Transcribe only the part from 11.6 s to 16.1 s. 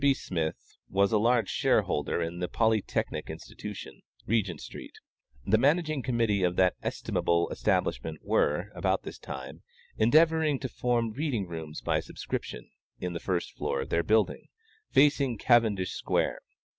by subscription, in the first floor of their building, facing Cavendish